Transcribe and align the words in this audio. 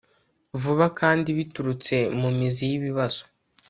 vuba 0.61 0.85
kandi 0.99 1.27
biturutse 1.37 1.95
mu 2.19 2.29
mizi 2.37 2.63
y'ibibazo 2.71 3.21